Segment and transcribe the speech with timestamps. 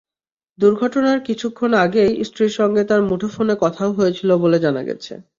[0.59, 5.13] দুর্ঘটনার কিছুক্ষণ আগেই স্ত্রীর সঙ্গে তাঁর মুঠোফোনে কথাও হয়েছিল বলে জানা গেছে।